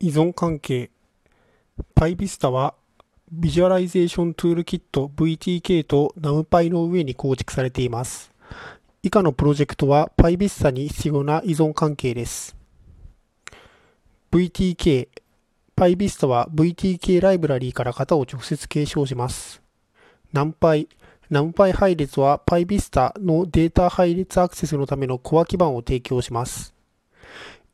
[0.00, 0.90] 依存関係
[1.96, 2.74] PyVista は
[3.34, 4.80] Visualization Toolkit
[5.14, 8.32] VTK と NumPy の上に構築されています。
[9.02, 12.56] 以下のプロジェクトは PyVista に必要な依存関係です。
[14.30, 15.08] VTK
[15.76, 19.62] PyVista は VTK ライブラリーから型を直接継承します。
[20.32, 20.88] NumPy
[21.30, 26.72] NumPy 配列は PyVista のデータ配列アクセスのためのコア基盤を提供します。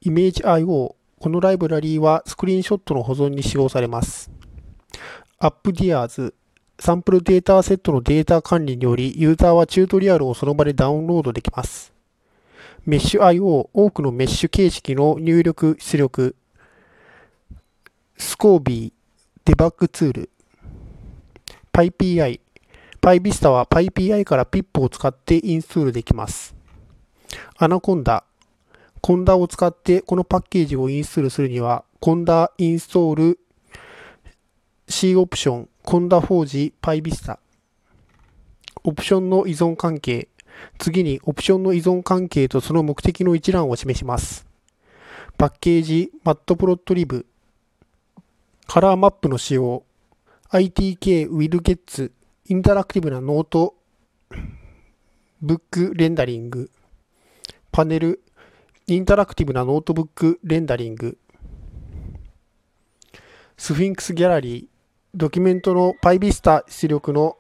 [0.04, 0.94] ImageIO
[1.24, 4.30] このライブラリーはスクリーンショットの保存に使用されます。
[5.40, 6.34] AppDears
[6.78, 11.94] サンプルデータセットのデータ管理によりユーザーはチュートリアルをその場でダウンロードできます。
[12.86, 16.36] MeshIO 多くのメッシュ形式の入力出力
[18.18, 18.92] Scobie
[19.46, 20.30] デバッグツール
[21.72, 22.38] PyPI
[23.00, 26.54] PyVista は PyPI から PIP を使ってインストールできます。
[27.58, 28.24] Anaconda conda
[29.04, 33.38] conda を使ってこのパッケージをインストールするには、 conda install
[34.88, 37.36] -c オプション、 conda-forge PyVista。
[38.82, 40.28] オプションの依存関係。
[40.78, 44.46] 次にオプションの依存関係とその目的の一覧を示します。
[45.36, 47.26] パッケージ、Matplotlib。
[48.66, 49.82] カラーマップの使用。
[50.48, 52.10] ITK Widgets。
[52.48, 53.74] インタラクティブなノート。
[55.42, 56.70] ブックレンダリング。
[57.70, 58.23] パネル。
[58.86, 61.16] インタラクティブなノートブックレンダリング、
[63.56, 64.66] Sphinx Gallery、
[65.14, 67.38] ドキュメントの PyVista 出力の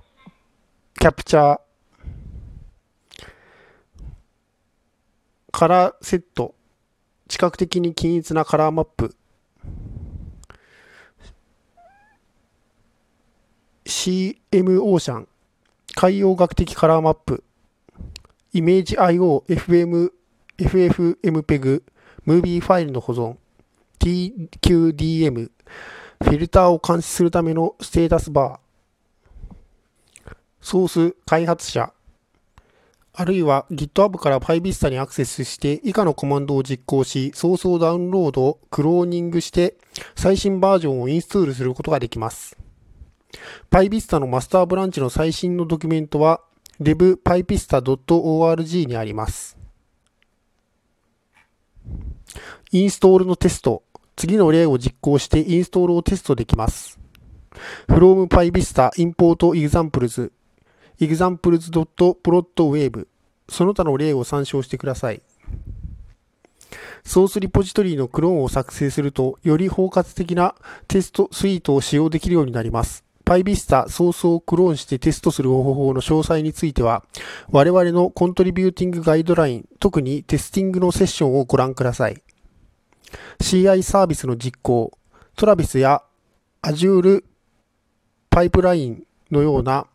[0.98, 1.60] キャプチャー、
[5.52, 6.54] colorcet、
[7.28, 9.14] 視覚的に均一なカラーマップ、
[13.84, 15.28] CM オーシャン、
[15.94, 17.44] 海洋学的カラーマップ、
[18.54, 20.10] イメージ IO、FM
[20.58, 21.82] FFmpeg、
[22.24, 23.36] ムービーファイルの保存、
[23.98, 25.50] TQDM、
[26.22, 31.92] フィルターを監視するためのステータスバー、ソース開発者、
[33.16, 39.76] あるいは GitHub から PyVista にアクセスして以下のコマンドを実行し、ソースをダウンロード、クローニングして
[40.16, 42.56] 最新バージョンをインストールすることができます。
[43.70, 46.40] PyVista のマスターブランチの最新のドキュメントは
[46.80, 49.63] devpyvista.org にあります。
[52.72, 53.82] インストールのテスト。
[54.16, 56.98] 次の例を実行してインストールをテストできます。
[57.88, 60.30] from PyVista import examples
[61.00, 63.06] examples.plotwave
[63.48, 65.20] その他の例を参照してください。
[67.04, 70.54] ソースリポジトリのクローンを作成すると、より包括的な
[70.88, 73.03] テストスイートを使用できるようになります。
[73.24, 77.04] PyVista ソースをクローンしてテストする方法の詳細については、
[77.50, 82.22] 我々のコントリビューティングガイドライン、特にテスティングのセッションをご覧ください。
[83.40, 84.92] CI サービスの実行、
[85.36, 86.02] トラビスや
[86.62, 87.24] Azure
[88.30, 89.86] パイプラインのような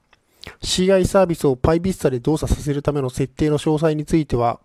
[0.62, 4.60] CI サービスを PyVista で動作させるための設定の詳細については、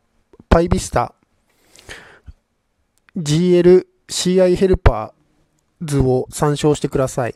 [0.48, 1.12] PyVista
[3.16, 7.34] GL CI ヘルパー図を参照してください。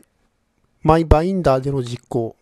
[0.85, 2.35] MyBinder での実行。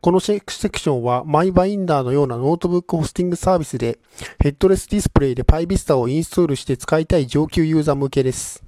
[0.00, 3.98] このセクションは MyBinder のようなノートブックホスティングサービスで
[4.40, 8.64] ヘッドレスディスプレイで PyVista をインストールして使いたい上級ユーザー向けです。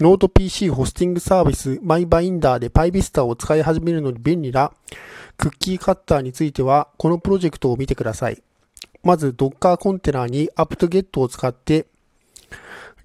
[0.00, 4.72] ノート PC ホスティングサービス MyBinder で PyVista を使い始めるのに便利な
[5.36, 8.42] クッキーカッターについてはこのプロジェクトを見てください。
[9.02, 11.86] まず Docker コンテナに apt-get を使って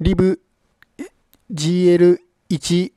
[0.01, 2.91] libgl1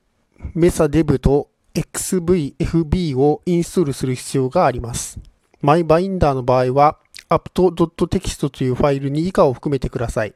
[0.55, 5.21] メサデブと XVFB をインストールする必要があります。
[5.63, 6.99] MyBinder の場合は
[7.29, 10.35] apt.txt というファイルに以下を含めてください。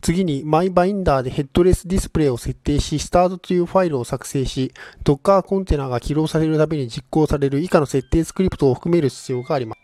[0.00, 4.72] 次に MyBinder でヘッドレスディスプレイを設定し、start というファイルを作成し、
[5.04, 9.80] Docker コンテナが起動されるために実行される以下の設定スクリプトを含める必要があります。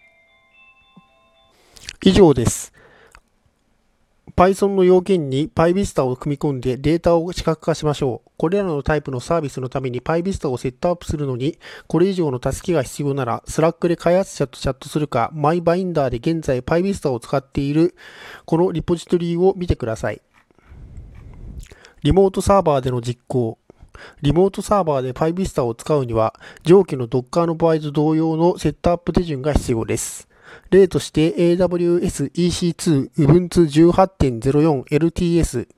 [2.04, 2.72] 以上です。
[4.42, 8.31] Python の要件に PyVista を組み込んでデータを視覚化しましょう。
[8.37, 17.94] これらのタイプのサービスのために PyVista をセットアップするのに、これ以上の助けが必要なら、Slack で開発者とチャットするか、MyBinder で現在 PyVista を使っている
[18.44, 20.20] このリポジトリを見てください。
[22.02, 23.58] リモートサーバーでの実行。
[24.22, 26.34] リモートサーバーで PyVista を使うには、
[26.64, 30.31] 上記の Docker の場合と同様のセットアップ手順が必要です。
[30.70, 35.69] 例として AWS EC2 Ubuntu 18.04 LTS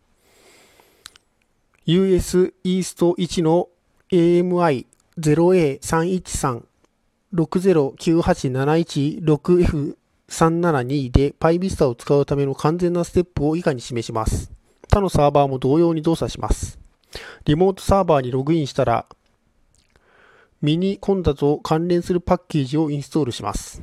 [1.87, 3.69] US East 1の
[4.11, 4.87] AMI
[5.19, 6.63] 0A313
[7.35, 9.25] 609871
[10.29, 14.53] 6F372 で PyVista を使うための完全なステップを以下に示します。
[14.89, 16.79] 他のサーバーも同様に動作します。
[17.45, 19.07] リモートサーバーにログインしたら、
[20.63, 23.83] ミニコンダと関連するパッケージをインストールします。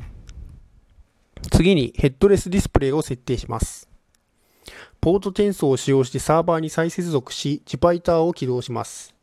[1.49, 3.89] 次にヘッドレスディスプレイを設定します。
[4.99, 9.15] ポート転送を使用してサーバーに再接続し、ジパイターを起動します。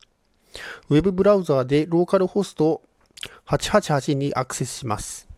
[0.88, 2.82] ウェブブラウザーでローカルホスト
[3.47, 5.29] 888にアクセスします。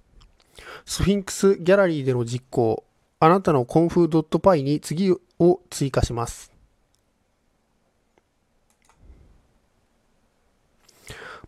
[0.86, 2.84] スフィンクスギャラリーでの実行、
[3.18, 6.50] あなたの conf.py に次を追加します。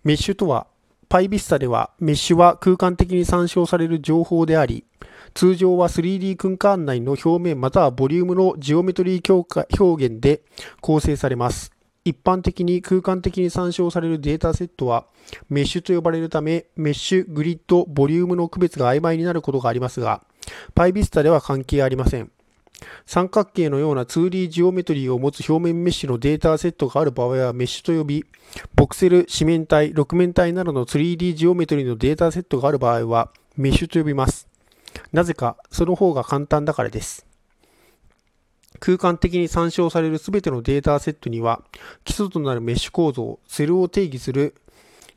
[0.05, 0.67] メッシュとは、
[1.13, 4.87] PyVista ではメッシュは空間的に参照される情報であり、
[5.35, 10.41] 通常は 3D 空間内の表面またはボリュームのジオメトリー表現で
[10.81, 11.71] 構成されます。
[12.07, 15.05] 一般的に空間的に参照されるデータセットは
[15.51, 20.23] メッシュと呼ばれるため、メッシュ、グリッド、ボリュームの区別が曖昧になることがありますが、
[20.75, 22.33] PyVista では関係ありません。
[23.07, 28.25] 三角形のような 2D ジオメトリーを持つ表面メッシュのデータセットがある場合はメッシュと呼び、
[28.75, 34.49] ボクセル、四面体、六面体などの 3D ジオメトリーのデータセットがある場合はメッシュと呼びます。
[35.13, 37.27] なぜか、その方が簡単だからです。
[38.81, 41.63] 空間的に参照されるすべてのデータセットには、
[42.05, 44.55] 基礎となるメッシュ構造、セルを定義する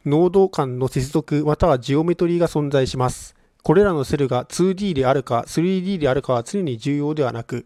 [0.06, 3.35] ノード間の接続またはジオメトリーが存在します。
[3.66, 7.66] これらのセルが 2D であるか 3D であるかは常に重要ではなく、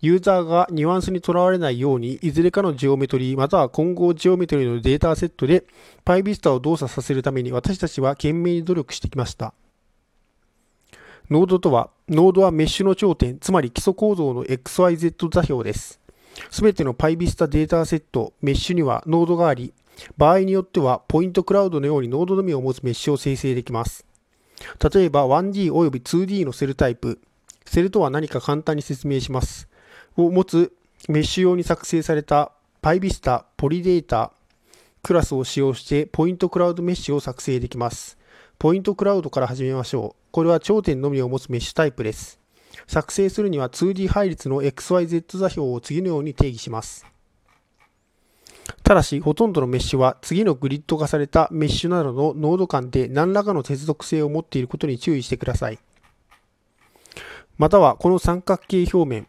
[0.00, 5.64] ユーザーがニュアンスにとらわれないように、いずれかのジオメトリーまたは混合ジオメトリーのデータセットで
[6.04, 9.52] PyVista を動作させるために私たちは懸命に努力してきました。
[11.28, 15.98] ノードとは、ノードはメッシュの頂点、つまり基礎構造の XYZ 座標です。
[16.52, 19.74] すべての PyVista データセット、メッシュにはノードがあり、
[20.16, 24.06] 場合によってはポイントクラウドのようにノードのみを持つメッシュを生成できます。
[24.92, 27.20] 例えば 1D および 2D のセルタイプ、
[27.64, 29.68] セルとは何か簡単に説明します。
[30.16, 30.72] を持つ
[31.08, 34.32] メッシュ用に作成された PyVista PolyData
[35.02, 38.18] クラスを使用してポイントクラウドメッシュを作成できます。
[38.58, 40.22] ポイントクラウドから始めましょう。
[40.30, 42.38] これは頂点のみを持つメッシュタイプです。
[42.86, 47.11] 作成するには 2D 配列の XYZ 座標を次のように定義します。
[48.82, 55.78] ただし、ほとんどのメッシュは次のグリッド化されたメッシュなどのノード間で何らかの接続性を持っていることに注意してください。
[57.58, 59.26] または、この三角形表面、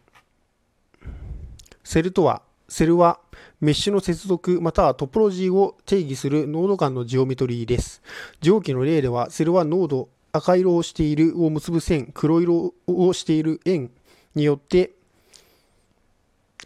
[1.84, 3.20] セルとは、セルは
[3.60, 8.02] メッシュの接続またはトポロジーを定義するノード間のジオメトリーです。
[8.40, 13.90] 上記の例では、セルはノード、赤色をしているを結ぶ線、黒色をしている円
[14.34, 14.90] によって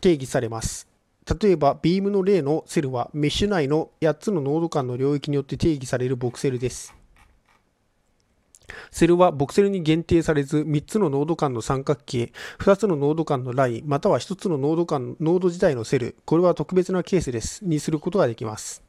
[0.00, 0.87] 定義されます。
[1.40, 6.94] 例えば、ビームの例のセルはメッシュ内の8つのノード間の領域によって定義されるボクセルです。
[8.90, 18.82] セルはボクセルに限定されず、3つのノード間の三角形、2つのノード間のライン、または1つのノード間、ノード自体のセル、これは特別なケースです、にすることができます。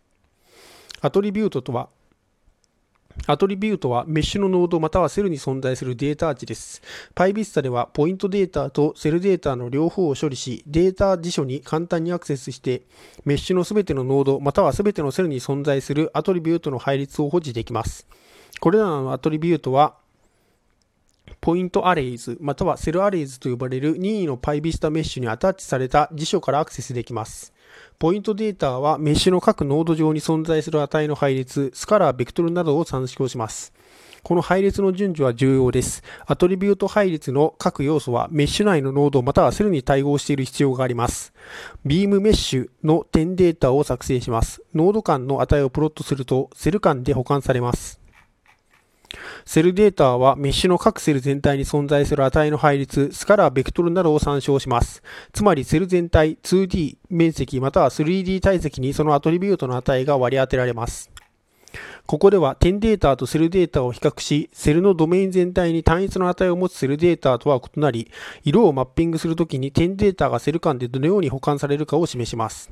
[1.01, 1.89] アトリビュートとは、
[3.27, 6.81] アトリビュートはメッシュのノードまたはセルに存在するデータ値です。
[7.15, 12.83] PyVista ではポイントデータとセルデータの両方を処理し、データ辞書に簡単にアクセスして、
[13.25, 18.07] メッシュのすべてのノードまたはすべてのセルに存在するアトリビュートの配列を保持できます。
[18.59, 19.95] これらのアトリビュートは、
[21.41, 27.53] point arrays または cell arrays と呼ばれる任意の PyVista メッシュにアタッチされた辞書からアクセスできます。
[27.97, 33.73] ポイントデータはメッシュの各ノード上に存在する値の配列、スカラー、ベクトルなどを参照します。
[34.23, 36.03] この配列の順序は重要です。
[36.25, 41.33] アトリビュート配列の各要素はメッシュ内のノードまたはセルに対応している必要があります。
[41.85, 44.61] ビームメッシュの点データを作成します。
[44.73, 47.99] ノード間の値をプロットするとセル間で補間されます。
[49.45, 55.01] セルデータはメッシュの各セル全体に存在する値の配列、スカラー、ベクトルなどを参照します。
[55.33, 61.11] つまりセル全体、2D 面積または 3D 体積にそのアトリビュートの値が割り当てられます。
[62.05, 68.11] ここでは点データとセルデータを比較し、セルのドメイン全体に単一の値を持つセルデータとは異なり、
[68.43, 72.71] 色をマッピングするときに点データがセル間でどのように補間されるかを示します。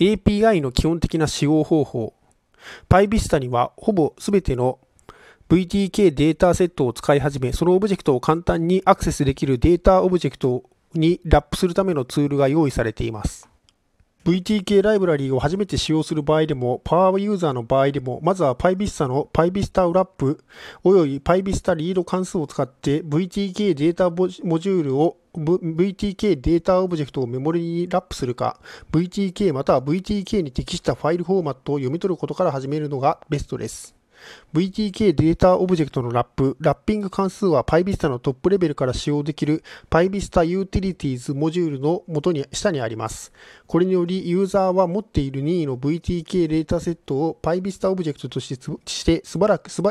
[0.00, 2.14] API の基本的な使用方法。
[2.88, 4.78] PyVista にはほぼ全ての
[5.48, 10.62] VTK データセットを使い始め、そのオブジェクトを簡単にアクセスできるデータオブジェクト
[10.94, 13.48] にラップするためのツールが用意されています。
[14.24, 20.44] VTK ライブラリーを初めて使用する場合でも、パワーユーザーの場合でも、まずは PyVista の PyVista ラップ
[20.84, 28.60] および PyVista リード関数を使って VTK データモジュールを VTK データオブジェクトをメモリにラップするか、
[28.92, 33.94] VTK または VTK に適したファイルフォーマットを読み取ることから始めるのがベストです。
[34.54, 43.32] VTK データオブジェクトのラップ、ラッピング関数は PyVista のトップレベルから使用できる PyVista Utilities モジュールの元に下にあります。
[43.66, 48.48] これにより、ユーザーは持っている任意の VTK データセットを PyVista オブジェクトとし
[49.04, 49.82] て素早く素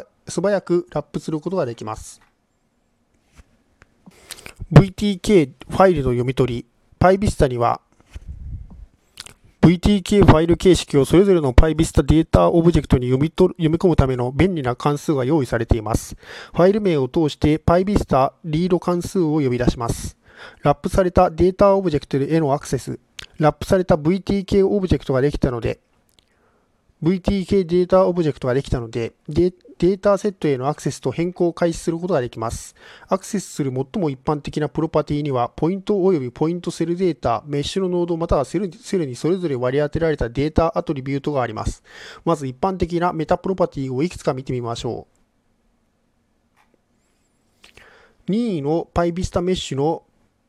[0.41, 2.21] 早くラップすることができます。
[4.71, 6.65] VTK ファイルの読み取り、
[6.97, 7.81] PyVista には
[9.59, 16.15] VTK ファイル形式をそれぞれの PyVista データオブジェクトに読み取読み込むための便利な関数が用意されています。
[16.53, 20.17] ファイル名を通して PyVista リード関数を呼び出します。
[20.63, 22.97] ラップされたデータオブジェクトへのアクセス、
[23.39, 25.81] ラップされた VTK オブジェクトができたので、
[27.03, 32.75] VTK データオブジェクトができたので、データセットへのアクセスと変更を開始することができます。
[33.07, 41.81] アクセスする最も一般的なプロパティには、ポイント及びポイントセルデータ、メッシュのノードまたはセルセルにそれぞれ割り当てられたデータアトリビュートがあります。
[42.23, 45.07] まず一般的なメタプロパティをいくつか見てみましょ
[48.27, 48.31] う。
[48.31, 50.03] 任意の PyVista メッシュの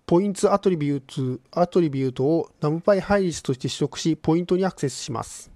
[0.04, 5.50] ポイントアトリビュートアトリビュートを NumPy 配列として取得し、ポイントにアクセスします。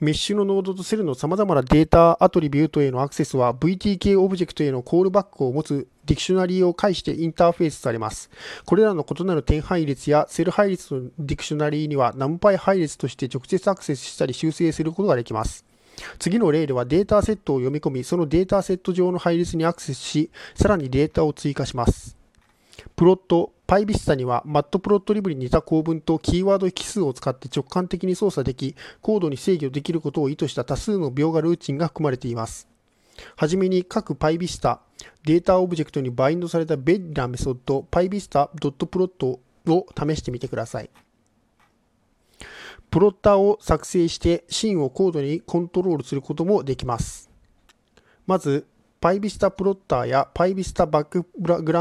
[0.00, 8.28] メッシュのノードとセルの様々なデータアトリビュートへのアクセスは VTK オブジェクトへのコールバックを持つディクショナリーを介してインターフェースされます。
[8.64, 15.64] これらの異なる点配列やセル配列のディクショナリーには NumPy 配列として直接アクセスしたり修正することができます。
[16.18, 22.16] 次の例ではデータセットを読み込み、そのデータセット上の配列にアクセスし、さらにデータを追加します。
[22.96, 32.68] プロット、PyVista には Matplotlib に似た構文とキーワード引数を使って直感的に操作でき、高度に制御できることを意図した多数の描画ルーチンが含まれています。
[33.34, 34.80] はじめに各 PyVista
[35.24, 39.38] データオブジェクトにバインドされた便利なメソッド PyVista.plot
[39.68, 40.90] を試してみてください。
[42.90, 47.30] プロッターを作成してシーンを高度にコントロールすることもできます。
[48.26, 48.66] まず、
[49.00, 51.62] PyVista プロッターや PyVista バックグラ